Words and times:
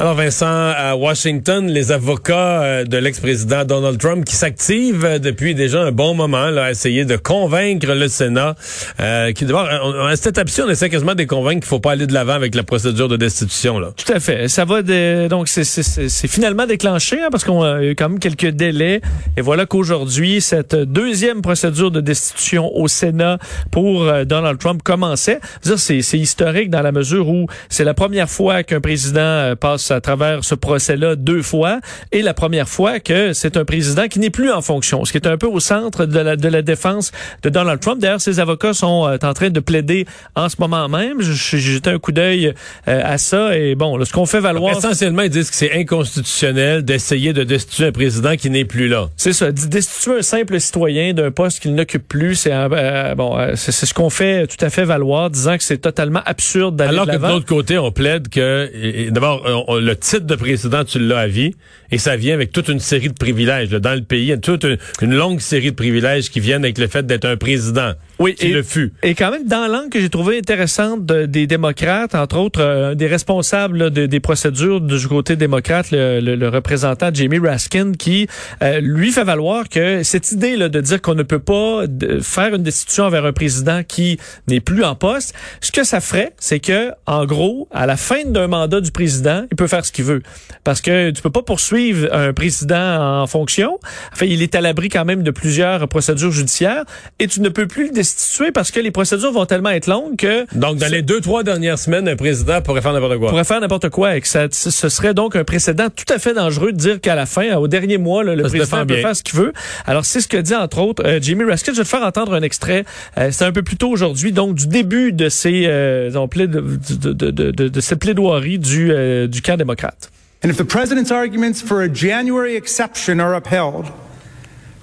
Alors 0.00 0.14
Vincent, 0.14 0.46
à 0.46 0.96
Washington, 0.96 1.66
les 1.66 1.92
avocats 1.92 2.62
euh, 2.62 2.84
de 2.84 2.96
l'ex-président 2.96 3.66
Donald 3.66 3.98
Trump 3.98 4.24
qui 4.24 4.34
s'activent 4.34 5.04
euh, 5.04 5.18
depuis 5.18 5.54
déjà 5.54 5.82
un 5.82 5.92
bon 5.92 6.14
moment 6.14 6.48
là, 6.48 6.64
à 6.64 6.70
essayer 6.70 7.04
de 7.04 7.18
convaincre 7.18 7.92
le 7.92 8.08
Sénat. 8.08 8.54
Euh, 8.98 9.32
qui 9.32 9.44
à 9.44 10.16
cette 10.16 10.28
étape-ci, 10.28 10.62
on 10.62 10.70
essaie 10.70 10.88
quasiment 10.88 11.14
de 11.14 11.24
convaincre 11.24 11.60
qu'il 11.60 11.68
faut 11.68 11.80
pas 11.80 11.92
aller 11.92 12.06
de 12.06 12.14
l'avant 12.14 12.32
avec 12.32 12.54
la 12.54 12.62
procédure 12.62 13.08
de 13.08 13.18
destitution. 13.18 13.78
Là. 13.78 13.90
Tout 13.94 14.10
à 14.10 14.20
fait. 14.20 14.48
Ça 14.48 14.64
va 14.64 14.80
de, 14.80 15.28
donc 15.28 15.48
c'est 15.48 16.28
finalement 16.28 16.64
déclenché 16.64 17.20
hein, 17.20 17.28
parce 17.30 17.44
qu'on 17.44 17.62
a 17.62 17.84
eu 17.84 17.94
quand 17.94 18.08
même 18.08 18.20
quelques 18.20 18.52
délais. 18.52 19.02
Et 19.36 19.42
voilà 19.42 19.66
qu'aujourd'hui, 19.66 20.40
cette 20.40 20.76
deuxième 20.76 21.42
procédure 21.42 21.90
de 21.90 22.00
destitution 22.00 22.74
au 22.74 22.88
Sénat 22.88 23.36
pour 23.70 24.10
Donald 24.24 24.58
Trump 24.58 24.82
commençait. 24.82 25.40
C'est 25.60 26.18
historique 26.18 26.70
dans 26.70 26.80
la 26.80 26.90
mesure 26.90 27.28
où 27.28 27.48
c'est 27.68 27.84
la 27.84 27.92
première 27.92 28.30
fois 28.30 28.62
qu'un 28.62 28.80
président 28.80 29.54
passe 29.60 29.89
à 29.90 30.00
travers 30.00 30.44
ce 30.44 30.54
procès-là 30.54 31.16
deux 31.16 31.42
fois 31.42 31.80
et 32.12 32.22
la 32.22 32.34
première 32.34 32.68
fois 32.68 33.00
que 33.00 33.32
c'est 33.32 33.56
un 33.56 33.64
président 33.64 34.08
qui 34.08 34.18
n'est 34.18 34.30
plus 34.30 34.50
en 34.50 34.62
fonction, 34.62 35.04
ce 35.04 35.12
qui 35.12 35.18
est 35.18 35.26
un 35.26 35.36
peu 35.36 35.46
au 35.46 35.60
centre 35.60 36.06
de 36.06 36.18
la, 36.18 36.36
de 36.36 36.48
la 36.48 36.62
défense 36.62 37.12
de 37.42 37.48
Donald 37.48 37.80
Trump. 37.80 38.00
D'ailleurs, 38.00 38.20
ses 38.20 38.40
avocats 38.40 38.74
sont 38.74 39.06
euh, 39.06 39.16
en 39.22 39.34
train 39.34 39.50
de 39.50 39.60
plaider 39.60 40.06
en 40.34 40.48
ce 40.48 40.56
moment 40.58 40.88
même. 40.88 41.20
J'ai 41.20 41.58
jeté 41.58 41.90
un 41.90 41.98
coup 41.98 42.12
d'œil 42.12 42.54
euh, 42.88 43.02
à 43.04 43.18
ça 43.18 43.56
et 43.56 43.74
bon, 43.74 44.02
ce 44.04 44.12
qu'on 44.12 44.26
fait 44.26 44.40
valoir... 44.40 44.76
essentiellement, 44.76 45.22
ils 45.22 45.30
disent 45.30 45.50
que 45.50 45.56
c'est 45.56 45.72
inconstitutionnel 45.72 46.84
d'essayer 46.84 47.32
de 47.32 47.44
destituer 47.44 47.86
un 47.86 47.92
président 47.92 48.36
qui 48.36 48.50
n'est 48.50 48.64
plus 48.64 48.88
là. 48.88 49.08
C'est 49.16 49.32
ça, 49.32 49.52
destituer 49.52 50.18
un 50.18 50.22
simple 50.22 50.60
citoyen 50.60 51.12
d'un 51.12 51.30
poste 51.30 51.60
qu'il 51.60 51.74
n'occupe 51.74 52.06
plus, 52.06 52.34
c'est 52.34 52.52
euh, 52.52 53.14
bon, 53.14 53.38
c'est 53.54 53.72
ce 53.72 53.94
qu'on 53.94 54.10
fait 54.10 54.46
tout 54.46 54.64
à 54.64 54.70
fait 54.70 54.84
valoir, 54.84 55.30
disant 55.30 55.56
que 55.56 55.64
c'est 55.64 55.78
totalement 55.78 56.22
absurde 56.24 56.76
d'aller 56.76 56.90
Alors 56.90 57.06
que 57.06 57.16
de 57.16 57.26
l'autre 57.26 57.46
côté, 57.46 57.78
on 57.78 57.92
plaide 57.92 58.28
que 58.28 59.10
d'abord 59.10 59.42
le 59.80 59.96
titre 59.96 60.26
de 60.26 60.34
président, 60.34 60.84
tu 60.84 60.98
l'as 60.98 61.20
à 61.20 61.26
vie, 61.26 61.54
et 61.90 61.98
ça 61.98 62.16
vient 62.16 62.34
avec 62.34 62.52
toute 62.52 62.68
une 62.68 62.80
série 62.80 63.08
de 63.08 63.14
privilèges. 63.14 63.70
Dans 63.70 63.94
le 63.94 64.02
pays, 64.02 64.28
il 64.28 64.40
toute 64.40 64.66
une, 65.02 65.14
longue 65.14 65.40
série 65.40 65.70
de 65.70 65.76
privilèges 65.76 66.30
qui 66.30 66.40
viennent 66.40 66.64
avec 66.64 66.78
le 66.78 66.86
fait 66.86 67.06
d'être 67.06 67.24
un 67.24 67.36
président. 67.36 67.92
Oui, 68.20 68.36
et, 68.38 68.48
le 68.50 68.62
fut. 68.62 68.92
Et 69.02 69.14
quand 69.14 69.30
même, 69.30 69.46
dans 69.46 69.66
l'angle 69.66 69.88
que 69.88 69.98
j'ai 69.98 70.10
trouvé 70.10 70.36
intéressante 70.36 71.06
des 71.06 71.46
démocrates, 71.46 72.14
entre 72.14 72.36
autres, 72.36 72.60
euh, 72.60 72.94
des 72.94 73.06
responsables 73.06 73.90
des 73.90 74.20
procédures 74.20 74.82
du 74.82 75.08
côté 75.08 75.36
démocrate, 75.36 75.86
le, 75.90 76.48
représentant 76.48 77.08
Jamie 77.14 77.38
Raskin, 77.38 77.92
qui 77.92 78.28
euh, 78.62 78.80
lui 78.82 79.10
fait 79.10 79.24
valoir 79.24 79.70
que 79.70 80.02
cette 80.02 80.32
idée 80.32 80.56
là, 80.56 80.68
de 80.68 80.80
dire 80.82 81.00
qu'on 81.00 81.14
ne 81.14 81.22
peut 81.22 81.38
pas 81.38 81.84
faire 82.20 82.54
une 82.54 82.62
destitution 82.62 83.04
envers 83.04 83.24
un 83.24 83.32
président 83.32 83.82
qui 83.84 84.18
n'est 84.48 84.60
plus 84.60 84.84
en 84.84 84.94
poste, 84.94 85.34
ce 85.62 85.72
que 85.72 85.82
ça 85.82 86.00
ferait, 86.02 86.34
c'est 86.38 86.60
que, 86.60 86.90
en 87.06 87.24
gros, 87.24 87.68
à 87.70 87.86
la 87.86 87.96
fin 87.96 88.24
d'un 88.26 88.48
mandat 88.48 88.82
du 88.82 88.90
président, 88.90 89.46
il 89.50 89.56
peut 89.56 89.66
faire 89.66 89.86
ce 89.86 89.92
qu'il 89.92 90.04
veut. 90.04 90.22
Parce 90.62 90.82
que 90.82 91.10
tu 91.10 91.22
peux 91.22 91.30
pas 91.30 91.42
poursuivre 91.42 92.06
un 92.12 92.34
président 92.34 93.22
en 93.22 93.26
fonction. 93.26 93.78
Enfin, 94.12 94.26
il 94.26 94.42
est 94.42 94.54
à 94.54 94.60
l'abri 94.60 94.90
quand 94.90 95.06
même 95.06 95.22
de 95.22 95.30
plusieurs 95.30 95.88
procédures 95.88 96.32
judiciaires 96.32 96.84
et 97.18 97.26
tu 97.26 97.40
ne 97.40 97.48
peux 97.48 97.66
plus 97.66 97.86
le 97.86 97.92
destituer 98.14 98.52
parce 98.52 98.70
que 98.70 98.80
les 98.80 98.90
procédures 98.90 99.32
vont 99.32 99.46
tellement 99.46 99.70
être 99.70 99.86
longues 99.86 100.16
que... 100.16 100.46
Donc, 100.56 100.78
dans 100.78 100.90
les 100.90 101.02
deux, 101.02 101.20
trois 101.20 101.42
dernières 101.42 101.78
semaines, 101.78 102.08
un 102.08 102.16
président 102.16 102.60
pourrait 102.62 102.82
faire 102.82 102.92
n'importe 102.92 103.18
quoi. 103.18 103.30
Pourrait 103.30 103.44
faire 103.44 103.60
n'importe 103.60 103.88
quoi 103.90 104.16
et 104.16 104.20
que 104.20 104.28
ça, 104.28 104.46
ce 104.50 104.88
serait 104.88 105.14
donc 105.14 105.36
un 105.36 105.44
précédent 105.44 105.88
tout 105.94 106.12
à 106.12 106.18
fait 106.18 106.34
dangereux 106.34 106.72
de 106.72 106.76
dire 106.76 107.00
qu'à 107.00 107.14
la 107.14 107.26
fin, 107.26 107.56
au 107.56 107.68
dernier 107.68 107.98
mois, 107.98 108.22
le 108.22 108.42
président 108.42 108.86
peut 108.86 108.96
faire 108.96 109.16
ce 109.16 109.22
qu'il 109.22 109.38
veut. 109.38 109.52
Alors, 109.86 110.04
c'est 110.04 110.20
ce 110.20 110.28
que 110.28 110.36
dit, 110.36 110.54
entre 110.54 110.78
autres, 110.78 111.04
euh, 111.04 111.18
Jimmy 111.20 111.44
Raskin. 111.44 111.72
Je 111.72 111.78
vais 111.78 111.84
te 111.84 111.88
faire 111.88 112.02
entendre 112.02 112.34
un 112.34 112.42
extrait. 112.42 112.84
Euh, 113.18 113.30
c'est 113.32 113.44
un 113.44 113.52
peu 113.52 113.62
plus 113.62 113.76
tôt 113.76 113.88
aujourd'hui, 113.88 114.32
donc 114.32 114.54
du 114.54 114.66
début 114.66 115.12
de 115.12 115.28
ces, 115.28 115.64
euh, 115.66 116.10
de, 116.10 116.46
de, 116.46 117.12
de, 117.12 117.30
de, 117.30 117.68
de, 117.68 117.80
ces 117.80 117.96
plaidoiries 117.96 118.58
du, 118.58 118.90
euh, 118.90 119.26
du 119.26 119.42
camp 119.42 119.56
démocrate. 119.56 120.10
And 120.42 120.48
if 120.48 120.56
the 120.56 120.64
president's 120.64 121.10
arguments 121.10 121.60
for 121.62 121.82
a 121.82 121.88
January 121.92 122.56
exception 122.56 123.20
are 123.20 123.34
upheld, 123.34 123.86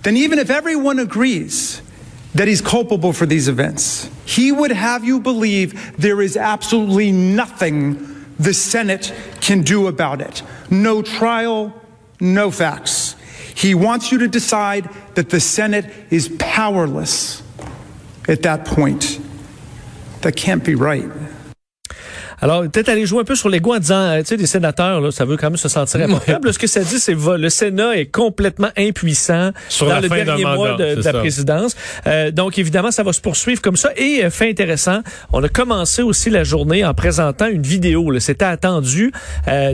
then 0.03 0.16
even 0.16 0.38
if 0.38 0.51
everyone 0.51 1.00
agrees 1.00 1.81
that 2.35 2.47
he's 2.47 2.61
culpable 2.61 3.13
for 3.13 3.25
these 3.25 3.47
events, 3.47 4.09
he 4.25 4.51
would 4.51 4.71
have 4.71 5.03
you 5.03 5.19
believe 5.19 5.97
there 5.97 6.21
is 6.21 6.38
absolutely 6.38 7.11
nothing 7.11 8.25
the 8.39 8.53
Senate 8.53 9.13
can 9.41 9.63
do 9.63 9.88
about 9.88 10.21
it. 10.21 10.43
No 10.69 11.01
trial, 11.01 11.73
no 12.19 12.51
facts. 12.51 13.15
He 13.55 13.73
wants 13.73 14.11
you 14.11 14.19
to 14.19 14.27
decide 14.27 14.89
that 15.15 15.29
the 15.29 15.39
Senate 15.39 15.91
is 16.11 16.29
powerless 16.38 17.41
at 18.27 18.44
that 18.44 18.65
point. 18.65 19.19
That 20.21 20.35
can't 20.35 20.63
be 20.63 20.75
right. 20.75 21.09
Alors, 22.40 22.64
peut-être 22.64 22.90
aller 22.90 23.06
jouer 23.06 23.22
un 23.22 23.24
peu 23.24 23.36
sur 23.36 23.50
l'ego 23.50 23.74
en 23.74 23.80
disant, 23.80 24.00
euh, 24.00 24.20
tu 24.20 24.28
sais, 24.28 24.38
des 24.38 24.46
sénateurs, 24.46 25.02
là, 25.02 25.12
ça 25.12 25.25
veut 25.25 25.38
quand 25.38 25.50
même 25.50 25.58
se 25.58 25.70
sentir 25.70 26.02
improbable. 26.09 26.53
Ce 26.53 26.59
que 26.59 26.68
ça 26.68 26.81
dit, 26.81 27.00
c'est 27.00 27.16
le 27.16 27.50
Sénat 27.50 27.98
est 27.98 28.06
complètement 28.06 28.70
impuissant 28.78 29.52
sur 29.70 29.88
dans 29.88 30.00
le 30.00 30.08
dernier 30.08 30.44
mois 30.44 30.75
de, 30.75 31.02
la 31.03 31.14
présidence. 31.14 31.75
Euh, 32.06 32.31
donc, 32.31 32.59
évidemment, 32.59 32.92
ça 32.92 33.03
va 33.03 33.14
se 33.14 33.22
poursuivre 33.22 33.62
comme 33.62 33.75
ça. 33.75 33.90
Et 33.96 34.24
euh, 34.24 34.30
fait 34.30 34.50
intéressant, 34.50 35.02
on 35.34 35.44
a 35.44 35.50
commencé 35.50 36.02
aussi 36.03 36.30
la 36.30 36.44
journée 36.44 36.86
en 36.86 36.94
présentant 36.94 37.48
une 37.48 37.64
vidéo. 37.64 38.18
C'était 38.20 38.46
attendu. 38.46 39.12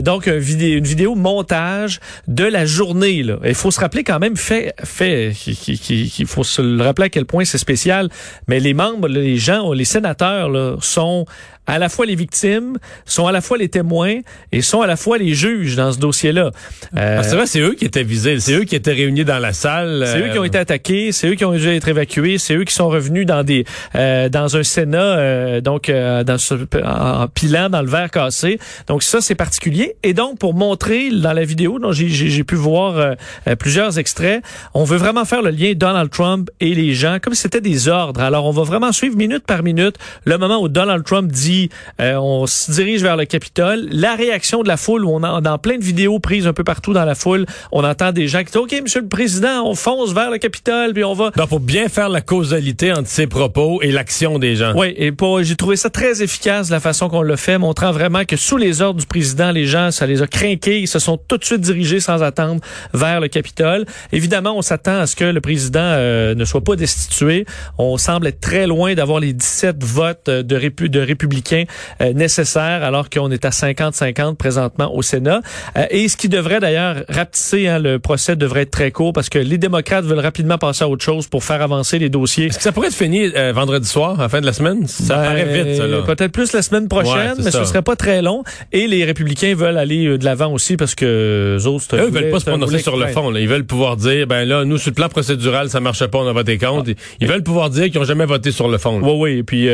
donc, 0.00 0.28
un 0.28 0.38
vidéo, 0.38 0.78
une 0.78 0.84
vidéo 0.84 1.14
montage 1.14 2.00
de 2.28 2.44
la 2.44 2.64
journée. 2.64 3.22
Là. 3.22 3.36
Il 3.44 3.54
faut 3.54 3.70
se 3.70 3.80
rappeler 3.80 4.04
quand 4.04 4.18
même, 4.18 4.36
fait, 4.36 4.74
fait, 4.82 5.32
qu'il 5.34 6.26
faut 6.26 6.44
se 6.44 6.62
le 6.62 6.82
rappeler 6.82 7.06
à 7.06 7.08
quel 7.10 7.26
point 7.26 7.44
c'est 7.44 7.58
spécial. 7.58 8.08
Mais 8.48 8.60
les 8.60 8.74
membres, 8.74 9.08
les 9.08 9.36
gens, 9.36 9.72
les 9.72 9.84
sénateurs 9.84 10.48
là, 10.48 10.76
sont 10.80 11.26
à 11.66 11.78
la 11.78 11.88
fois 11.88 12.06
les 12.06 12.14
victimes, 12.14 12.78
sont 13.06 13.26
à 13.26 13.32
la 13.32 13.40
fois 13.40 13.56
les 13.56 13.68
témoins 13.68 14.20
et 14.52 14.62
sont 14.62 14.82
à 14.82 14.86
la 14.86 14.96
fois 14.96 15.18
les 15.18 15.34
juges 15.34 15.76
dans 15.76 15.92
ce 15.92 15.98
dossier-là. 15.98 16.50
Euh, 16.96 17.22
c'est 17.22 17.36
vrai, 17.36 17.46
c'est 17.46 17.60
eux 17.60 17.74
qui 17.74 17.84
étaient 17.84 18.02
visés, 18.02 18.38
c'est 18.40 18.52
eux 18.52 18.64
qui 18.64 18.76
étaient 18.76 18.92
réunis 18.92 19.24
dans 19.24 19.38
la 19.38 19.52
salle. 19.52 20.04
C'est 20.06 20.20
eux 20.20 20.30
qui 20.30 20.38
ont 20.38 20.42
euh, 20.42 20.46
été 20.46 20.58
attaqués, 20.58 21.12
c'est 21.12 21.28
eux 21.28 21.34
qui 21.34 21.44
ont 21.44 21.52
dû 21.52 21.68
être 21.68 21.88
évacués, 21.88 22.38
c'est 22.38 22.54
eux 22.54 22.64
qui 22.64 22.74
sont 22.74 22.88
revenus 22.88 23.26
dans 23.26 23.42
des 23.44 23.64
euh, 23.94 24.28
dans 24.28 24.56
un 24.56 24.62
Sénat 24.62 24.98
euh, 24.98 25.60
donc 25.60 25.90
dans 25.90 26.38
ce, 26.38 26.54
en, 26.84 27.28
pilant 27.28 27.70
dans 27.70 27.82
le 27.82 27.88
verre 27.88 28.10
cassé. 28.10 28.58
Donc 28.86 29.02
ça 29.02 29.20
c'est 29.20 29.34
particulier 29.34 29.96
et 30.02 30.12
donc 30.12 30.38
pour 30.38 30.54
montrer 30.54 31.10
dans 31.10 31.32
la 31.32 31.44
vidéo 31.44 31.78
dont 31.78 31.92
j'ai 31.92 32.44
pu 32.44 32.54
voir 32.54 33.16
plusieurs 33.58 33.98
extraits, 33.98 34.42
on 34.74 34.84
veut 34.84 34.96
vraiment 34.96 35.24
faire 35.24 35.42
le 35.42 35.50
lien 35.50 35.72
Donald 35.74 36.10
Trump 36.10 36.50
et 36.60 36.74
les 36.74 36.94
gens 36.94 37.18
comme 37.22 37.34
si 37.34 37.42
c'était 37.42 37.60
des 37.60 37.88
ordres. 37.88 38.20
Alors 38.20 38.46
on 38.46 38.50
va 38.50 38.62
vraiment 38.62 38.92
suivre 38.92 39.16
minute 39.16 39.44
par 39.46 39.62
minute 39.62 39.96
le 40.24 40.38
moment 40.38 40.60
où 40.60 40.68
Donald 40.68 41.04
Trump 41.04 41.30
dit 41.30 41.53
euh, 42.00 42.16
on 42.16 42.46
se 42.46 42.70
dirige 42.70 43.02
vers 43.02 43.16
le 43.16 43.24
Capitole. 43.24 43.88
La 43.90 44.14
réaction 44.14 44.62
de 44.62 44.68
la 44.68 44.76
foule, 44.76 45.04
on 45.04 45.22
a 45.22 45.40
dans 45.40 45.58
plein 45.58 45.78
de 45.78 45.84
vidéos 45.84 46.18
prises 46.18 46.46
un 46.46 46.52
peu 46.52 46.64
partout 46.64 46.92
dans 46.92 47.04
la 47.04 47.14
foule, 47.14 47.46
on 47.72 47.84
entend 47.84 48.12
des 48.12 48.28
gens 48.28 48.40
qui 48.40 48.46
disent 48.46 48.56
OK, 48.56 48.74
Monsieur 48.82 49.00
le 49.00 49.08
Président, 49.08 49.64
on 49.64 49.74
fonce 49.74 50.12
vers 50.12 50.30
le 50.30 50.38
Capitole, 50.38 50.92
puis 50.92 51.04
on 51.04 51.14
va. 51.14 51.30
Donc 51.30 51.48
pour 51.48 51.60
bien 51.60 51.88
faire 51.88 52.08
la 52.08 52.20
causalité 52.20 52.92
entre 52.92 53.08
ses 53.08 53.26
propos 53.26 53.80
et 53.82 53.90
l'action 53.90 54.38
des 54.38 54.56
gens. 54.56 54.72
Oui, 54.76 54.94
et 54.96 55.12
pour 55.12 55.42
j'ai 55.42 55.56
trouvé 55.56 55.76
ça 55.76 55.90
très 55.90 56.22
efficace 56.22 56.70
la 56.70 56.80
façon 56.80 57.08
qu'on 57.08 57.22
l'a 57.22 57.36
fait, 57.36 57.58
montrant 57.58 57.92
vraiment 57.92 58.24
que 58.24 58.36
sous 58.36 58.56
les 58.56 58.82
ordres 58.82 59.00
du 59.00 59.06
président, 59.06 59.50
les 59.50 59.66
gens, 59.66 59.90
ça 59.90 60.06
les 60.06 60.22
a 60.22 60.26
craqués, 60.26 60.80
ils 60.80 60.88
se 60.88 60.98
sont 60.98 61.16
tout 61.16 61.38
de 61.38 61.44
suite 61.44 61.60
dirigés 61.60 62.00
sans 62.00 62.22
attendre 62.22 62.60
vers 62.92 63.20
le 63.20 63.28
Capitole. 63.28 63.84
Évidemment, 64.12 64.56
on 64.56 64.62
s'attend 64.62 65.00
à 65.00 65.06
ce 65.06 65.16
que 65.16 65.24
le 65.24 65.40
président 65.40 65.80
euh, 65.82 66.34
ne 66.34 66.44
soit 66.44 66.62
pas 66.62 66.76
destitué. 66.76 67.46
On 67.78 67.98
semble 67.98 68.26
être 68.26 68.40
très 68.40 68.66
loin 68.66 68.94
d'avoir 68.94 69.20
les 69.20 69.32
17 69.32 69.82
votes 69.82 70.30
de, 70.30 70.42
de 70.42 71.00
républicains 71.00 71.43
euh, 71.52 72.12
nécessaire 72.12 72.82
alors 72.82 73.10
qu'on 73.10 73.30
est 73.30 73.44
à 73.44 73.50
50-50 73.50 74.36
présentement 74.36 74.94
au 74.94 75.02
Sénat. 75.02 75.40
Euh, 75.76 75.86
et 75.90 76.08
ce 76.08 76.16
qui 76.16 76.28
devrait 76.28 76.60
d'ailleurs 76.60 77.04
rapetisser, 77.08 77.68
hein, 77.68 77.78
le 77.78 77.98
procès 77.98 78.36
devrait 78.36 78.62
être 78.62 78.70
très 78.70 78.90
court 78.90 79.12
parce 79.12 79.28
que 79.28 79.38
les 79.38 79.58
démocrates 79.58 80.04
veulent 80.04 80.20
rapidement 80.20 80.58
passer 80.58 80.84
à 80.84 80.88
autre 80.88 81.04
chose 81.04 81.26
pour 81.26 81.44
faire 81.44 81.62
avancer 81.62 81.98
les 81.98 82.08
dossiers. 82.08 82.46
Est-ce 82.46 82.58
que 82.58 82.64
ça 82.64 82.72
pourrait 82.72 82.88
être 82.88 82.94
fini 82.94 83.30
euh, 83.34 83.52
vendredi 83.52 83.88
soir, 83.88 84.18
à 84.18 84.24
la 84.24 84.28
fin 84.28 84.40
de 84.40 84.46
la 84.46 84.52
semaine? 84.52 84.86
Ça 84.86 85.16
ben, 85.16 85.22
paraît 85.22 85.64
vite, 85.64 85.76
ça, 85.76 85.84
Peut-être 86.06 86.32
plus 86.32 86.52
la 86.52 86.62
semaine 86.62 86.88
prochaine, 86.88 87.34
mais 87.38 87.50
ce 87.50 87.64
serait 87.64 87.82
pas 87.82 87.96
très 87.96 88.22
long. 88.22 88.42
Et 88.72 88.86
les 88.86 89.04
républicains 89.04 89.54
veulent 89.54 89.78
aller 89.78 90.18
de 90.18 90.24
l'avant 90.24 90.52
aussi 90.52 90.76
parce 90.76 90.94
que 90.94 91.58
eux 91.58 91.66
autres... 91.66 91.96
Eux 91.96 92.10
veulent 92.10 92.30
pas 92.30 92.40
se 92.40 92.46
prononcer 92.46 92.78
sur 92.78 92.96
le 92.96 93.06
fond. 93.08 93.30
Là. 93.30 93.40
Ils 93.40 93.48
veulent 93.48 93.64
pouvoir 93.64 93.96
dire, 93.96 94.26
ben 94.26 94.44
là, 94.44 94.64
nous, 94.64 94.78
sur 94.78 94.90
le 94.90 94.94
plan 94.94 95.08
procédural, 95.08 95.70
ça 95.70 95.80
marche 95.80 96.06
pas, 96.06 96.18
on 96.18 96.26
a 96.26 96.32
voté 96.32 96.58
contre. 96.58 96.90
Ils 97.20 97.28
veulent 97.28 97.42
pouvoir 97.42 97.70
dire 97.70 97.86
qu'ils 97.90 97.98
ont 97.98 98.04
jamais 98.04 98.26
voté 98.26 98.52
sur 98.52 98.68
le 98.68 98.78
fond. 98.78 99.00
Oui, 99.02 99.12
oui. 99.16 99.38
Et 99.38 99.42
puis, 99.42 99.68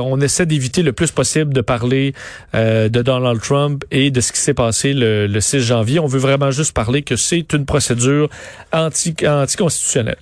on 0.00 0.20
essaie 0.20 0.46
d'éviter 0.46 0.82
le 0.82 0.92
plus 0.94 1.10
possible 1.10 1.52
de 1.52 1.60
parler 1.60 2.14
euh, 2.54 2.88
de 2.88 3.02
Donald 3.02 3.40
Trump 3.40 3.84
et 3.90 4.10
de 4.10 4.20
ce 4.20 4.32
qui 4.32 4.38
s'est 4.38 4.54
passé 4.54 4.92
le, 4.92 5.26
le, 5.26 5.40
6 5.40 5.60
janvier. 5.60 5.98
On 6.00 6.06
veut 6.06 6.18
vraiment 6.18 6.50
juste 6.50 6.72
parler 6.72 7.02
que 7.02 7.16
c'est 7.16 7.52
une 7.52 7.66
procédure 7.66 8.28
anti, 8.72 9.14
anticonstitutionnelle. 9.26 10.16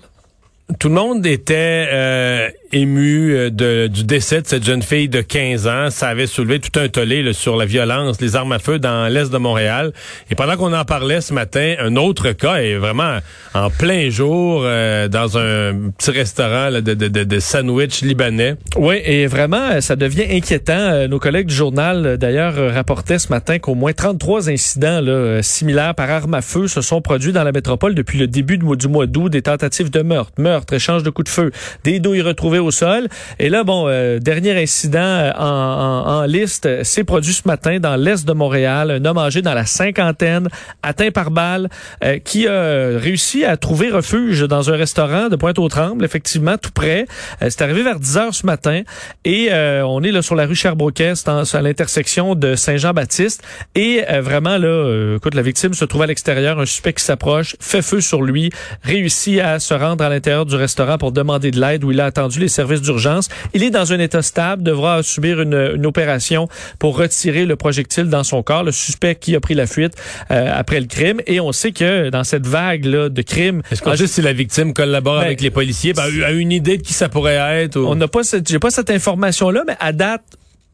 Tout 0.79 0.89
le 0.89 0.95
monde 0.95 1.27
était 1.27 1.89
euh, 1.93 2.49
ému 2.73 3.33
euh, 3.33 3.51
de, 3.51 3.87
du 3.87 4.05
décès 4.05 4.41
de 4.43 4.47
cette 4.47 4.65
jeune 4.65 4.83
fille 4.83 5.09
de 5.09 5.21
15 5.21 5.67
ans. 5.67 5.91
Ça 5.91 6.09
avait 6.09 6.27
soulevé 6.27 6.61
tout 6.61 6.79
un 6.79 6.89
tollé 6.89 7.23
là, 7.23 7.33
sur 7.33 7.57
la 7.57 7.65
violence, 7.65 8.21
les 8.21 8.37
armes 8.37 8.53
à 8.53 8.59
feu 8.59 8.79
dans 8.79 9.09
l'est 9.09 9.31
de 9.31 9.39
Montréal. 9.39 9.93
Et 10.31 10.35
pendant 10.35 10.57
qu'on 10.57 10.73
en 10.73 10.85
parlait 10.85 11.21
ce 11.21 11.35
matin, 11.35 11.75
un 11.81 11.97
autre 11.97 12.33
cas 12.33 12.57
est 12.57 12.77
vraiment 12.77 13.19
en 13.55 13.71
plein 13.71 14.09
jour 14.11 14.63
euh, 14.65 15.09
dans 15.09 15.37
un 15.39 15.91
petit 15.97 16.11
restaurant 16.11 16.69
là, 16.69 16.81
de, 16.81 16.95
de, 16.95 17.09
de, 17.09 17.25
de 17.25 17.41
sandwich 17.41 18.03
libanais. 18.03 18.57
Oui, 18.77 19.01
et 19.05 19.27
vraiment, 19.27 19.81
ça 19.81 19.97
devient 19.97 20.27
inquiétant. 20.31 21.09
Nos 21.09 21.19
collègues 21.19 21.47
du 21.47 21.55
journal, 21.55 22.17
d'ailleurs, 22.19 22.55
rapportaient 22.73 23.19
ce 23.19 23.29
matin 23.29 23.59
qu'au 23.59 23.75
moins 23.75 23.93
33 23.93 24.49
incidents 24.51 25.01
là, 25.01 25.43
similaires 25.43 25.95
par 25.95 26.11
arme 26.11 26.35
à 26.35 26.43
feu 26.43 26.69
se 26.69 26.81
sont 26.81 27.01
produits 27.01 27.33
dans 27.33 27.45
la 27.45 27.53
métropole 27.53 27.95
depuis 27.95 28.19
le 28.19 28.27
début 28.27 28.59
du 28.59 28.89
mois 28.89 29.07
d'août. 29.07 29.29
Des 29.29 29.43
tentatives 29.43 29.91
de 29.91 30.03
meurtre, 30.03 30.33
échange 30.71 31.03
de 31.03 31.11
coups 31.11 31.31
de 31.31 31.35
feu, 31.35 31.51
des 31.85 32.01
douilles 32.01 32.23
retrouvées 32.23 32.59
au 32.59 32.71
sol. 32.71 33.09
Et 33.39 33.49
là, 33.49 33.65
bon, 33.65 33.87
euh, 33.89 34.19
dernier 34.19 34.61
incident 34.61 35.01
euh, 35.01 35.33
en, 35.39 35.45
en, 35.45 36.13
en 36.21 36.23
liste 36.25 36.83
s'est 36.85 37.05
produit 37.05 37.33
ce 37.33 37.43
matin 37.47 37.79
dans 37.79 37.97
l'est 37.97 38.27
de 38.27 38.33
Montréal. 38.33 38.91
Un 38.91 39.05
homme 39.05 39.19
âgé 39.19 39.43
dans 39.43 39.55
la 39.55 39.67
cinquantaine, 39.67 40.49
atteint 40.83 41.11
par 41.11 41.31
balle, 41.31 41.69
euh, 42.05 42.19
qui 42.19 42.47
a 42.47 42.99
réussi 42.99 43.45
à 43.45 43.57
trouver 43.57 43.91
refuge 43.91 44.43
dans 44.43 44.71
un 44.71 44.77
restaurant 44.77 45.29
de 45.29 45.37
Pointe-aux-Trembles, 45.37 46.05
effectivement, 46.05 46.57
tout 46.59 46.71
près. 46.73 47.07
c'est 47.41 47.63
arrivé 47.63 47.83
vers 47.83 47.99
10 47.99 48.17
heures 48.17 48.35
ce 48.35 48.47
matin 48.47 48.83
et 49.25 49.51
on 49.53 50.03
est 50.03 50.11
là 50.11 50.23
sur 50.23 50.35
la 50.35 50.47
rue 50.47 50.55
Sherbrooke-Est, 50.55 51.29
à 51.29 51.63
l'intersection 51.63 52.35
de 52.35 52.55
Saint-Jean-Baptiste. 52.55 53.43
Et 53.75 54.03
vraiment, 54.21 54.59
là, 54.59 55.17
écoute, 55.17 55.35
la 55.35 55.43
victime 55.43 55.75
se 55.75 55.85
trouve 55.85 56.03
à 56.03 56.07
l'extérieur, 56.07 56.59
un 56.59 56.67
suspect 56.67 56.93
qui 56.93 57.05
s'approche, 57.05 57.57
fait 57.61 57.83
feu 57.83 58.01
sur 58.01 58.23
lui, 58.23 58.51
réussit 58.83 59.41
à 59.41 59.59
se 59.59 59.75
rendre 59.75 60.05
à 60.05 60.09
l'intérieur 60.09 60.42
du 60.47 60.57
restaurant 60.57 60.99
pour 60.99 61.13
demander 61.13 61.51
de 61.51 61.61
l'aide 61.61 61.85
où 61.85 61.93
il 61.93 62.01
a 62.01 62.07
attendu 62.07 62.41
les 62.41 62.49
services 62.49 62.83
d'urgence. 62.83 63.29
Il 63.55 63.63
est 63.63 63.71
dans 63.71 63.93
un 63.93 63.99
état 63.99 64.23
stable, 64.23 64.63
devra 64.63 65.03
subir 65.03 65.41
une, 65.41 65.73
une, 65.77 65.87
opération 65.87 66.49
pour 66.79 66.97
retirer 66.97 67.45
le 67.45 67.57
projectile 67.57 68.09
dans 68.09 68.25
son 68.25 68.43
corps. 68.43 68.65
Le 68.65 68.73
suspect 68.73 69.15
qui 69.17 69.35
a 69.35 69.41
pris 69.41 69.55
la 69.55 69.67
fuite 69.67 69.95
euh, 70.31 70.51
après 70.55 70.81
le 70.81 70.87
crime. 70.87 71.21
Et 71.27 71.41
on 71.41 71.53
sait 71.53 71.73
que 71.73 72.11
dans 72.11 72.25
cette 72.25 72.47
vague 72.47 72.85
là, 72.85 73.09
de 73.09 73.23
crimes... 73.23 73.63
Est-ce 73.71 73.83
qu'on 73.83 73.97
sait 73.97 74.07
si 74.07 74.23
la 74.23 74.33
victime 74.33 74.73
collabore 74.73 75.21
ben, 75.21 75.27
avec 75.27 75.41
les 75.41 75.51
policiers? 75.51 75.93
Ben, 75.93 76.05
a 76.25 76.31
une 76.31 76.53
idée 76.53 76.79
de 76.79 76.83
qui 76.83 76.93
ça 76.93 77.09
pourrait 77.09 77.63
être? 77.63 77.77
Ou... 77.77 77.87
On 77.87 77.95
n'a 77.95 78.09
pas 78.09 78.23
cette, 78.23 78.49
j'ai 78.49 78.59
pas 78.59 78.71
cette 78.71 78.91
information-là, 78.91 79.65
mais 79.67 79.77
à 79.81 79.93
date, 79.93 80.23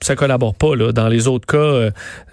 ça 0.00 0.14
collabore 0.14 0.54
pas 0.54 0.76
là. 0.76 0.92
Dans 0.92 1.08
les 1.08 1.26
autres 1.26 1.46
cas, 1.46 1.58
euh, 1.58 1.90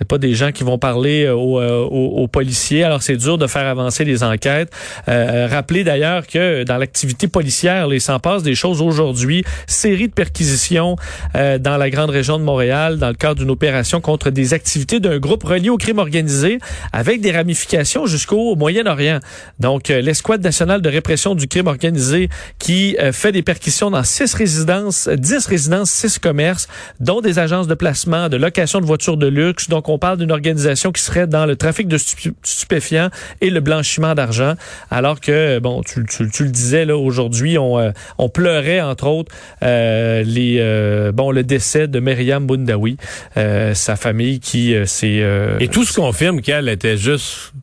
pas 0.07 0.17
des 0.17 0.35
gens 0.35 0.51
qui 0.51 0.63
vont 0.63 0.77
parler 0.77 1.25
euh, 1.25 1.31
euh, 1.31 1.83
aux, 1.83 2.23
aux, 2.23 2.27
policiers. 2.27 2.83
Alors 2.83 3.01
c'est 3.01 3.17
dur 3.17 3.37
de 3.37 3.47
faire 3.47 3.67
avancer 3.67 4.05
les 4.05 4.23
enquêtes. 4.23 4.71
Euh, 5.07 5.47
rappelez 5.49 5.83
d'ailleurs 5.83 6.27
que 6.27 6.63
dans 6.63 6.77
l'activité 6.77 7.27
policière, 7.27 7.91
il 7.91 8.01
s'en 8.01 8.19
passe 8.19 8.43
des 8.43 8.55
choses 8.55 8.81
aujourd'hui. 8.81 9.43
Série 9.67 10.07
de 10.07 10.13
perquisitions 10.13 10.95
dans 11.33 11.77
la 11.77 11.89
grande 11.89 12.09
région 12.09 12.37
de 12.39 12.43
Montréal 12.43 12.97
dans 12.97 13.07
le 13.07 13.13
cadre 13.13 13.39
d'une 13.39 13.49
opération 13.49 14.01
contre 14.01 14.29
des 14.29 14.53
activités 14.53 14.99
d'un 14.99 15.17
groupe 15.17 15.43
relié 15.43 15.69
au 15.69 15.77
crime 15.77 15.99
organisé 15.99 16.59
avec 16.93 17.21
des 17.21 17.31
ramifications 17.31 18.05
jusqu'au 18.05 18.55
Moyen-Orient. 18.55 19.19
Donc 19.59 19.87
l'escouade 19.87 20.43
nationale 20.43 20.81
de 20.81 20.89
répression 20.89 21.35
du 21.35 21.47
crime 21.47 21.67
organisé 21.67 22.29
qui 22.59 22.95
fait 23.11 23.31
des 23.31 23.43
perquisitions 23.43 23.91
dans 23.91 24.03
six 24.03 24.33
résidences, 24.33 25.07
dix 25.07 25.45
résidences, 25.47 25.89
six 25.89 26.19
commerces, 26.19 26.67
dont 26.99 27.21
des 27.21 27.39
agents 27.39 27.54
de 27.63 27.73
placement, 27.73 28.29
de 28.29 28.37
location 28.37 28.81
de 28.81 28.85
voitures 28.85 29.17
de 29.17 29.27
luxe. 29.27 29.69
Donc, 29.69 29.89
on 29.89 29.97
parle 29.97 30.17
d'une 30.17 30.31
organisation 30.31 30.91
qui 30.91 31.01
serait 31.01 31.27
dans 31.27 31.45
le 31.45 31.55
trafic 31.55 31.87
de 31.87 31.97
stupéfiants 31.97 33.09
et 33.41 33.49
le 33.49 33.59
blanchiment 33.61 34.13
d'argent. 34.13 34.53
Alors 34.91 35.19
que, 35.19 35.59
bon, 35.59 35.81
tu, 35.81 36.01
le 36.01 36.49
disais, 36.49 36.85
là, 36.85 36.97
aujourd'hui, 36.97 37.57
on, 37.57 37.79
euh, 37.79 37.91
pleurait, 38.33 38.81
entre 38.81 39.07
autres, 39.07 39.33
euh, 39.63 40.23
les, 40.23 40.57
euh, 40.59 41.11
bon, 41.11 41.31
le 41.31 41.43
décès 41.43 41.87
de 41.87 41.99
Myriam 41.99 42.45
Boundawi, 42.45 42.97
sa 43.35 43.95
famille 43.95 44.39
qui 44.39 44.75
s'est... 44.85 45.23
et 45.59 45.67
tout 45.69 45.85
se 45.85 45.93
confirme 45.93 46.41
qu'elle 46.41 46.69
était 46.69 46.97
juste 46.97 47.53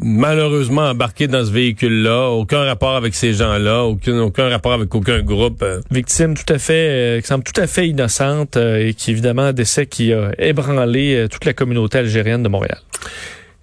malheureusement 0.00 0.82
embarqué 0.90 1.26
dans 1.26 1.44
ce 1.44 1.50
véhicule-là, 1.50 2.28
aucun 2.30 2.64
rapport 2.64 2.96
avec 2.96 3.14
ces 3.14 3.32
gens-là, 3.32 3.84
aucun, 3.84 4.48
rapport 4.48 4.72
avec 4.72 4.94
aucun 4.94 5.20
groupe. 5.20 5.62
Euh. 5.62 5.80
Victime 5.90 6.34
tout 6.34 6.52
à 6.52 6.58
fait, 6.58 7.18
euh, 7.18 7.20
qui 7.20 7.26
semble 7.26 7.44
tout 7.44 7.60
à 7.60 7.66
fait 7.66 7.88
innocente 7.88 8.56
euh, 8.56 8.88
et 8.88 8.94
qui 8.94 9.10
évidemment 9.10 9.42
un 9.42 9.52
décès 9.52 9.86
qui 9.86 10.12
a 10.12 10.30
ébranlé 10.38 11.26
toute 11.30 11.44
la 11.44 11.52
communauté 11.52 11.98
algérienne 11.98 12.42
de 12.42 12.48
Montréal. 12.48 12.78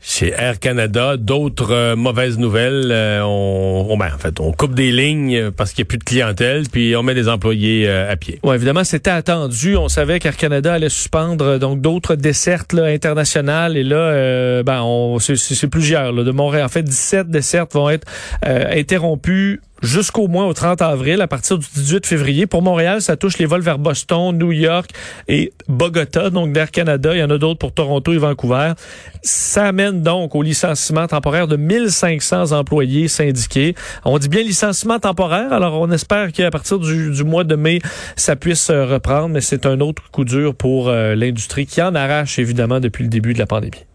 Chez 0.08 0.34
Air 0.38 0.60
Canada, 0.60 1.18
d'autres 1.18 1.72
euh, 1.72 1.96
mauvaises 1.96 2.38
nouvelles. 2.38 2.90
Euh, 2.92 3.24
on, 3.24 3.98
ben, 3.98 4.12
en 4.14 4.20
fait, 4.20 4.40
on 4.40 4.52
coupe 4.52 4.76
des 4.76 4.92
lignes 4.92 5.50
parce 5.50 5.74
qu'il 5.74 5.82
n'y 5.82 5.88
a 5.88 5.90
plus 5.90 5.98
de 5.98 6.04
clientèle, 6.04 6.70
puis 6.72 6.96
on 6.96 7.02
met 7.02 7.16
des 7.16 7.28
employés 7.28 7.90
euh, 7.90 8.12
à 8.12 8.16
pied. 8.16 8.40
Oui, 8.44 8.54
évidemment, 8.54 8.84
c'était 8.84 9.10
attendu. 9.10 9.76
On 9.76 9.90
savait 9.90 10.20
qu'Air 10.20 10.38
Canada 10.38 10.74
allait 10.74 10.90
suspendre 10.90 11.58
donc 11.58 11.82
d'autres 11.82 12.14
dessertes 12.14 12.74
là, 12.74 12.86
internationales. 12.86 13.78
Et 13.78 13.84
là, 13.84 14.62
ben, 14.62 14.86
c'est 15.20 15.70
plusieurs 15.70 16.12
là, 16.12 16.24
de 16.24 16.32
Montréal. 16.32 16.66
En 16.66 16.70
fait, 16.70 16.84
17 16.84 17.32
dessertes 17.32 17.74
vont 17.74 17.90
être 17.90 18.08
interrompues 18.44 19.60
jusqu'au 19.82 20.28
moins 20.28 20.46
au 20.46 20.54
30 20.54 20.82
avril, 20.82 21.22
à 21.22 21.28
partir 21.28 21.58
du 21.58 21.66
18 21.74 22.06
février. 22.06 22.48
Pour 22.48 22.62
Montréal, 22.62 23.02
ça 23.02 23.18
touche 23.18 23.38
les 23.38 23.46
vols 23.46 23.62
vers 23.62 23.80
Boston, 23.80 24.38
New 24.38 24.52
York 24.52 24.92
et 25.28 25.52
Bogota, 25.68 26.30
donc 26.30 26.52
d'Air 26.52 26.72
Canada. 26.72 27.14
Il 27.14 27.20
y 27.20 27.24
en 27.24 27.30
a 27.30 27.38
d'autres 27.38 27.60
pour 27.60 27.74
Toronto 27.74 28.14
et 28.14 28.18
Vancouver. 28.18 28.74
Ça 29.22 29.66
amène 29.66 30.02
donc 30.02 30.36
au 30.36 30.42
licenciement 30.42 31.08
temporaire 31.08 31.48
de 31.48 31.56
1500 31.56 32.52
employés 32.52 33.08
syndiqués. 33.08 33.76
On 34.04 34.18
dit 34.18 34.30
bien 34.30 34.44
licenciement 34.44 35.00
temporaire, 35.00 35.52
alors 35.54 35.80
on 35.82 35.92
espère 35.92 36.32
qu'à 36.32 36.52
partir 36.52 36.80
du, 36.80 37.24
mois 37.24 37.44
de 37.44 37.56
mai, 37.56 37.80
ça 38.16 38.36
puisse 38.36 38.70
reprendre, 38.70 39.30
mais 39.30 39.42
c'est 39.42 39.66
un 39.66 39.80
autre 39.80 40.04
coup 40.12 40.26
dur 40.26 40.56
pour 40.56 40.90
euh, 40.90 41.16
l'industrie 41.16 41.66
qui 41.66 41.82
en 41.82 41.96
arrache 41.96 42.40
évidemment 42.40 42.80
depuis 42.80 43.04
le 43.04 43.10
début 43.10 43.34
de 43.34 43.40
la 43.40 43.46
pandémie. 43.46 43.86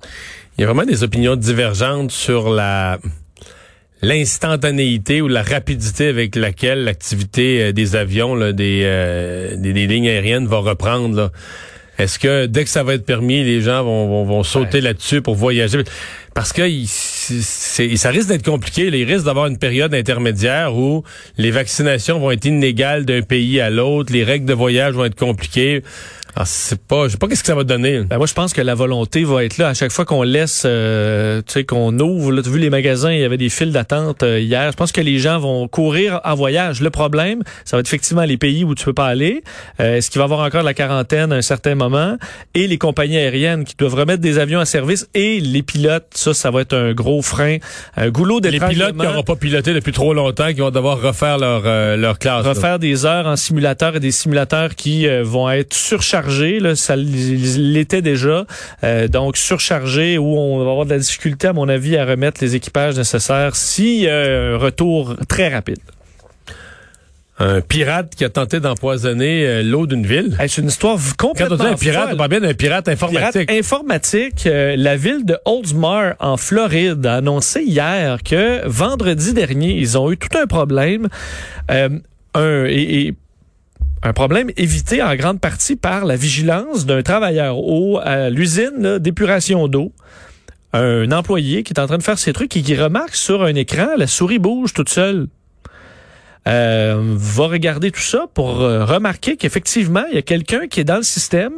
Il 0.59 0.63
y 0.63 0.65
a 0.65 0.67
vraiment 0.67 0.85
des 0.85 1.05
opinions 1.05 1.37
divergentes 1.37 2.11
sur 2.11 2.51
la 2.51 2.99
l'instantanéité 4.03 5.21
ou 5.21 5.29
la 5.29 5.43
rapidité 5.43 6.09
avec 6.09 6.37
laquelle 6.37 6.85
l'activité 6.85 7.63
euh, 7.63 7.73
des 7.73 7.97
avions, 7.97 8.35
là, 8.35 8.53
des, 8.53 8.83
euh, 8.85 9.57
des, 9.57 9.73
des, 9.73 9.87
lignes 9.87 10.09
aériennes 10.09 10.47
va 10.47 10.59
reprendre. 10.59 11.17
Là. 11.17 11.31
Est-ce 11.99 12.19
que 12.19 12.47
dès 12.47 12.65
que 12.65 12.71
ça 12.71 12.83
va 12.83 12.95
être 12.95 13.05
permis, 13.05 13.45
les 13.45 13.61
gens 13.61 13.85
vont, 13.85 14.09
vont, 14.09 14.25
vont 14.25 14.43
sauter 14.43 14.81
là-dessus 14.81 15.21
pour 15.21 15.35
voyager? 15.35 15.85
Parce 16.33 16.53
que 16.53 16.63
ça 16.87 18.11
risque 18.11 18.29
d'être 18.29 18.45
compliqué. 18.45 18.87
Il 18.87 19.05
risque 19.05 19.27
d'avoir 19.27 19.47
une 19.47 19.59
période 19.59 19.93
intermédiaire 19.93 20.75
où 20.75 21.03
les 21.37 21.51
vaccinations 21.51 22.19
vont 22.19 22.31
être 22.31 22.47
inégales 22.47 23.05
d'un 23.05 23.21
pays 23.21 23.61
à 23.61 23.69
l'autre, 23.69 24.13
les 24.13 24.25
règles 24.25 24.47
de 24.47 24.55
voyage 24.55 24.95
vont 24.95 25.05
être 25.05 25.19
compliquées. 25.19 25.83
Ah, 26.37 26.45
c'est 26.45 26.81
pas, 26.81 27.07
je 27.07 27.13
sais 27.13 27.19
pas 27.19 27.27
qu'est-ce 27.27 27.43
que 27.43 27.47
ça 27.47 27.55
va 27.55 27.65
donner. 27.65 28.01
Ben 28.03 28.19
moi, 28.19 28.27
je 28.27 28.35
pense 28.35 28.53
que 28.53 28.61
la 28.61 28.75
volonté 28.75 29.25
va 29.25 29.45
être 29.45 29.59
là 29.59 29.69
à 29.69 29.75
chaque 29.75 29.91
fois 29.91 30.05
qu'on 30.05 30.23
laisse, 30.23 30.63
euh, 30.65 31.43
tu 31.47 31.53
sais, 31.53 31.65
qu'on 31.65 31.99
ouvre. 31.99 32.33
Là, 32.33 32.43
tu 32.43 32.49
as 32.49 32.53
vu 32.53 32.59
les 32.59 32.71
magasins, 32.71 33.13
il 33.13 33.21
y 33.21 33.25
avait 33.25 33.37
des 33.37 33.49
files 33.49 33.73
d'attente 33.73 34.23
euh, 34.23 34.39
hier. 34.39 34.71
Je 34.71 34.77
pense 34.77 34.93
que 34.93 35.01
les 35.01 35.19
gens 35.19 35.39
vont 35.39 35.67
courir 35.67 36.21
en 36.25 36.35
voyage. 36.35 36.81
Le 36.81 36.91
problème, 36.91 37.43
ça 37.65 37.77
va 37.77 37.81
être 37.81 37.89
effectivement 37.89 38.23
les 38.23 38.37
pays 38.37 38.65
où 38.65 38.75
tu 38.75 38.85
peux 38.85 38.93
pas 38.93 39.07
aller. 39.07 39.43
Euh, 39.81 39.97
est-ce 39.97 40.11
qu'il 40.11 40.19
va 40.19 40.25
y 40.25 40.27
avoir 40.27 40.47
encore 40.47 40.63
la 40.63 40.75
quarantaine 40.75 41.33
à 41.33 41.37
un 41.37 41.43
certain 41.43 41.75
moment? 41.75 42.17
Et 42.55 42.67
les 42.67 42.79
compagnies 42.79 43.19
aériennes 43.19 43.65
qui 43.65 43.75
doivent 43.77 43.95
remettre 43.95 44.21
des 44.21 44.39
avions 44.39 44.61
en 44.61 44.65
service 44.65 45.09
et 45.15 45.41
les 45.41 45.63
pilotes. 45.63 46.07
Ça, 46.15 46.33
ça 46.33 46.51
va 46.51 46.61
être 46.61 46.75
un 46.75 46.93
gros 46.93 47.23
frein, 47.23 47.59
un 47.97 48.11
goulot 48.11 48.41
Les 48.41 48.61
pilotes 48.61 48.93
qui 48.93 49.03
n'auront 49.03 49.23
pas 49.23 49.37
piloté 49.37 49.75
depuis 49.75 49.93
trop 49.93 50.15
longtemps, 50.15 50.49
qui 50.49 50.61
vont 50.61 50.71
devoir 50.71 51.01
refaire 51.01 51.39
leur 51.39 51.63
leur 51.97 52.19
classe. 52.19 52.47
Refaire 52.47 52.79
des 52.79 53.05
heures 53.05 53.27
en 53.27 53.37
simulateur 53.37 53.97
et 53.97 54.01
des 54.01 54.11
simulateurs 54.11 54.75
qui 54.75 55.07
vont 55.23 55.51
être 55.51 55.75
surchargés 55.75 56.20
là, 56.29 56.77
ça 56.77 56.97
l'était 56.97 58.03
déjà. 58.03 58.47
Euh, 58.85 59.09
donc 59.09 59.37
surchargé 59.37 60.19
où 60.19 60.39
on 60.39 60.65
va 60.65 60.71
avoir 60.71 60.87
de 60.87 60.91
la 60.91 60.99
difficulté, 60.99 61.49
à 61.49 61.53
mon 61.53 61.69
avis, 61.69 61.97
à 61.97 62.05
remettre 62.05 62.43
les 62.43 62.57
équipages 62.57 62.97
nécessaires 62.97 63.57
si 63.57 64.07
un 64.09 64.57
retour 64.57 65.17
très 65.29 65.49
rapide 65.49 65.81
un 67.41 67.63
pirate 67.63 68.15
qui 68.15 68.25
a 68.25 68.29
tenté 68.29 68.61
d'empoisonner 68.61 69.47
euh, 69.47 69.63
l'eau 69.63 69.87
d'une 69.87 70.07
ville. 70.07 70.37
c'est 70.39 70.59
une 70.61 70.69
histoire 70.69 70.99
complètement 71.19 71.57
Quand 71.57 71.65
on 71.65 71.69
dit 71.69 71.73
un 71.73 71.77
pirate, 71.77 72.11
on 72.13 72.17
parle 72.17 72.29
bien 72.29 72.41
d'un 72.41 72.55
pirate 72.55 72.89
informatique. 72.89 73.47
Pirate 73.47 73.59
informatique. 73.59 74.47
Euh, 74.47 74.77
la 74.77 74.97
ville 74.97 75.25
de 75.25 75.39
Oldsmar, 75.47 76.15
en 76.21 76.37
Floride, 76.37 77.05
a 77.07 77.17
annoncé 77.17 77.63
hier 77.63 78.23
que 78.23 78.67
vendredi 78.69 79.33
dernier, 79.33 79.73
ils 79.73 79.97
ont 79.97 80.13
eu 80.13 80.19
tout 80.19 80.37
un 80.37 80.47
problème. 80.47 81.09
un, 81.71 81.89
et 82.67 83.15
un 84.03 84.13
problème 84.13 84.51
évité 84.57 85.03
en 85.03 85.15
grande 85.15 85.41
partie 85.41 85.77
par 85.77 86.05
la 86.05 86.17
vigilance 86.17 86.87
d'un 86.87 87.03
travailleur 87.03 87.59
au, 87.59 87.99
à 87.99 88.31
l'usine 88.31 88.99
d'épuration 88.99 89.69
d'eau. 89.69 89.93
Un 90.73 91.11
employé 91.11 91.63
qui 91.63 91.73
est 91.73 91.81
en 91.81 91.87
train 91.87 91.99
de 91.99 92.03
faire 92.03 92.19
ses 92.19 92.33
trucs 92.33 92.57
et 92.57 92.63
qui 92.63 92.77
remarque 92.77 93.17
sur 93.17 93.43
un 93.43 93.55
écran, 93.55 93.89
la 93.97 94.07
souris 94.07 94.39
bouge 94.39 94.73
toute 94.73 94.89
seule. 94.89 95.27
Euh, 96.49 97.15
va 97.17 97.49
regarder 97.49 97.91
tout 97.91 98.01
ça 98.01 98.27
pour 98.33 98.63
euh, 98.63 98.85
remarquer 98.85 99.37
qu'effectivement, 99.37 100.05
il 100.11 100.15
y 100.15 100.19
a 100.19 100.23
quelqu'un 100.23 100.69
qui 100.69 100.81
est 100.81 100.85
dans 100.85 100.97
le 100.97 101.03
système. 101.03 101.53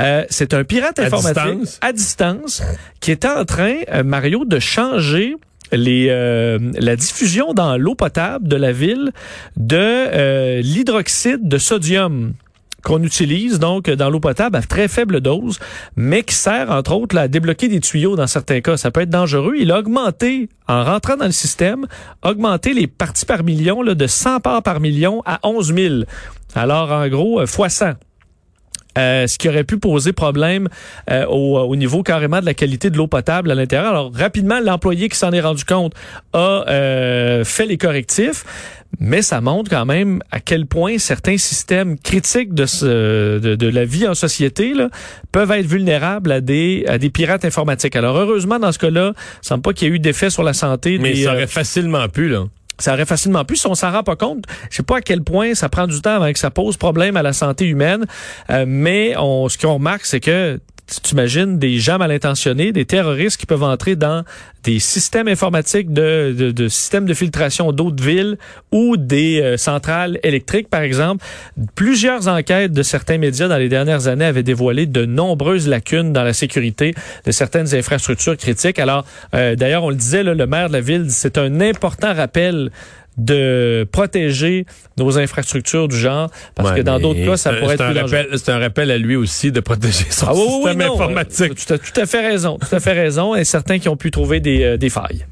Euh, 0.00 0.24
c'est 0.30 0.54
un 0.54 0.64
pirate 0.64 0.98
informatique 0.98 1.68
à 1.82 1.92
distance, 1.92 2.62
qui 3.00 3.10
est 3.10 3.26
en 3.26 3.44
train, 3.44 3.74
Mario, 4.02 4.46
de 4.46 4.58
changer 4.58 5.36
euh, 5.72 6.58
la 6.78 6.96
diffusion 6.96 7.52
dans 7.54 7.76
l'eau 7.76 7.94
potable 7.94 8.48
de 8.48 8.56
la 8.56 8.72
ville 8.72 9.12
de 9.56 9.76
euh, 9.76 10.60
l'hydroxyde 10.60 11.48
de 11.48 11.58
sodium 11.58 12.32
qu'on 12.82 13.02
utilise 13.02 13.58
donc 13.58 13.90
dans 13.90 14.08
l'eau 14.08 14.20
potable 14.20 14.56
à 14.56 14.62
très 14.62 14.88
faible 14.88 15.20
dose, 15.20 15.58
mais 15.96 16.22
qui 16.22 16.34
sert 16.34 16.70
entre 16.70 16.92
autres 16.92 17.14
là, 17.14 17.22
à 17.22 17.28
débloquer 17.28 17.68
des 17.68 17.80
tuyaux 17.80 18.16
dans 18.16 18.26
certains 18.26 18.62
cas. 18.62 18.78
Ça 18.78 18.90
peut 18.90 19.02
être 19.02 19.10
dangereux. 19.10 19.54
Il 19.58 19.70
a 19.70 19.78
augmenté, 19.78 20.48
en 20.66 20.82
rentrant 20.84 21.16
dans 21.16 21.26
le 21.26 21.32
système, 21.32 21.86
augmenté 22.22 22.72
les 22.72 22.86
parties 22.86 23.26
par 23.26 23.44
million 23.44 23.82
là, 23.82 23.94
de 23.94 24.06
100 24.06 24.40
parts 24.40 24.62
par 24.62 24.80
million 24.80 25.22
à 25.26 25.40
11 25.42 25.74
000. 25.74 25.94
Alors 26.54 26.90
en 26.90 27.06
gros, 27.08 27.46
fois 27.46 27.68
100. 27.68 27.92
Euh, 28.98 29.26
ce 29.28 29.38
qui 29.38 29.48
aurait 29.48 29.64
pu 29.64 29.78
poser 29.78 30.12
problème 30.12 30.68
euh, 31.10 31.24
au, 31.26 31.58
au, 31.58 31.76
niveau 31.76 32.02
carrément 32.02 32.40
de 32.40 32.44
la 32.44 32.54
qualité 32.54 32.90
de 32.90 32.96
l'eau 32.96 33.06
potable 33.06 33.50
à 33.50 33.54
l'intérieur. 33.54 33.90
Alors 33.90 34.12
rapidement, 34.12 34.58
l'employé 34.58 35.08
qui 35.08 35.16
s'en 35.16 35.30
est 35.30 35.40
rendu 35.40 35.64
compte 35.64 35.94
a 36.32 36.64
euh, 36.68 37.44
fait 37.44 37.66
les 37.66 37.78
correctifs, 37.78 38.44
mais 38.98 39.22
ça 39.22 39.40
montre 39.40 39.70
quand 39.70 39.86
même 39.86 40.20
à 40.32 40.40
quel 40.40 40.66
point 40.66 40.98
certains 40.98 41.38
systèmes 41.38 41.98
critiques 42.00 42.52
de, 42.52 42.66
ce, 42.66 43.38
de, 43.38 43.54
de 43.54 43.68
la 43.68 43.84
vie 43.84 44.08
en 44.08 44.14
société 44.14 44.74
là, 44.74 44.88
peuvent 45.30 45.52
être 45.52 45.66
vulnérables 45.66 46.32
à 46.32 46.40
des, 46.40 46.84
à 46.88 46.98
des 46.98 47.10
pirates 47.10 47.44
informatiques. 47.44 47.94
Alors 47.94 48.16
heureusement, 48.16 48.58
dans 48.58 48.72
ce 48.72 48.80
cas-là, 48.80 49.12
il 49.16 49.46
semble 49.46 49.62
pas 49.62 49.72
qu'il 49.72 49.86
y 49.86 49.90
ait 49.92 49.94
eu 49.94 50.00
d'effet 50.00 50.30
sur 50.30 50.42
la 50.42 50.52
santé. 50.52 50.98
Mais 50.98 51.12
des, 51.12 51.24
ça 51.24 51.32
aurait 51.32 51.46
facilement 51.46 52.08
pu, 52.08 52.28
là 52.28 52.46
ça 52.80 52.94
aurait 52.94 53.06
facilement 53.06 53.44
pu. 53.44 53.56
Si 53.56 53.66
on 53.66 53.74
s'en 53.74 53.92
rend 53.92 54.02
pas 54.02 54.16
compte, 54.16 54.44
je 54.70 54.76
sais 54.76 54.82
pas 54.82 54.98
à 54.98 55.00
quel 55.00 55.22
point 55.22 55.54
ça 55.54 55.68
prend 55.68 55.86
du 55.86 56.00
temps 56.00 56.16
avant 56.16 56.32
que 56.32 56.38
ça 56.38 56.50
pose 56.50 56.76
problème 56.76 57.16
à 57.16 57.22
la 57.22 57.32
santé 57.32 57.66
humaine, 57.66 58.06
euh, 58.50 58.64
mais 58.66 59.14
on, 59.16 59.48
ce 59.48 59.58
qu'on 59.58 59.74
remarque, 59.74 60.06
c'est 60.06 60.20
que 60.20 60.60
tu 61.02 61.12
imagines 61.12 61.58
des 61.58 61.78
gens 61.78 61.98
mal 61.98 62.10
intentionnés, 62.10 62.72
des 62.72 62.84
terroristes 62.84 63.38
qui 63.38 63.46
peuvent 63.46 63.62
entrer 63.62 63.96
dans 63.96 64.24
des 64.62 64.78
systèmes 64.78 65.28
informatiques 65.28 65.92
de, 65.92 66.34
de, 66.36 66.50
de 66.50 66.68
systèmes 66.68 67.06
de 67.06 67.14
filtration 67.14 67.72
d'eau 67.72 67.90
de 67.90 68.02
ville 68.02 68.38
ou 68.72 68.96
des 68.96 69.40
euh, 69.40 69.56
centrales 69.56 70.18
électriques, 70.22 70.68
par 70.68 70.82
exemple. 70.82 71.24
Plusieurs 71.74 72.28
enquêtes 72.28 72.72
de 72.72 72.82
certains 72.82 73.18
médias 73.18 73.48
dans 73.48 73.56
les 73.56 73.68
dernières 73.68 74.06
années 74.06 74.24
avaient 74.24 74.42
dévoilé 74.42 74.86
de 74.86 75.06
nombreuses 75.06 75.68
lacunes 75.68 76.12
dans 76.12 76.24
la 76.24 76.32
sécurité 76.32 76.94
de 77.24 77.30
certaines 77.30 77.74
infrastructures 77.74 78.36
critiques. 78.36 78.78
Alors, 78.78 79.04
euh, 79.34 79.56
d'ailleurs, 79.56 79.84
on 79.84 79.90
le 79.90 79.96
disait, 79.96 80.22
là, 80.22 80.34
le 80.34 80.46
maire 80.46 80.68
de 80.68 80.74
la 80.74 80.80
ville, 80.80 81.06
c'est 81.08 81.38
un 81.38 81.60
important 81.60 82.12
rappel 82.14 82.70
de 83.16 83.86
protéger 83.90 84.66
nos 84.96 85.18
infrastructures 85.18 85.88
du 85.88 85.96
genre, 85.96 86.30
parce 86.54 86.70
ouais, 86.70 86.76
que 86.76 86.82
dans 86.82 86.98
d'autres 86.98 87.24
cas, 87.24 87.36
ça 87.36 87.52
pourrait 87.52 87.74
être 87.74 87.90
plus 87.90 87.98
rappel, 87.98 88.28
C'est 88.36 88.52
un 88.52 88.58
rappel 88.58 88.90
à 88.90 88.98
lui 88.98 89.16
aussi 89.16 89.52
de 89.52 89.60
protéger 89.60 90.06
son 90.10 90.26
ah, 90.28 90.34
oui, 90.34 90.40
système 90.40 90.78
oui, 90.78 90.84
informatique. 90.84 91.54
Tu 91.54 91.72
as 91.72 91.78
tout 91.78 92.00
à 92.00 92.06
fait 92.06 92.26
raison, 92.26 92.58
tout 92.58 92.74
à 92.74 92.80
fait 92.80 92.92
raison, 92.92 93.34
et 93.34 93.44
certains 93.44 93.78
qui 93.78 93.88
ont 93.88 93.96
pu 93.96 94.10
trouver 94.10 94.40
des, 94.40 94.62
euh, 94.62 94.76
des 94.76 94.90
failles. 94.90 95.26